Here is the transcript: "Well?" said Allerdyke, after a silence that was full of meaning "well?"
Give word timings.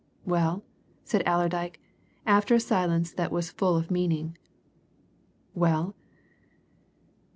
"Well?" 0.25 0.63
said 1.03 1.21
Allerdyke, 1.27 1.79
after 2.25 2.55
a 2.55 2.59
silence 2.59 3.11
that 3.11 3.31
was 3.31 3.51
full 3.51 3.75
of 3.77 3.91
meaning 3.91 4.35
"well?" 5.53 5.93